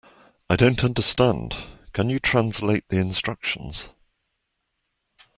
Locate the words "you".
2.09-2.17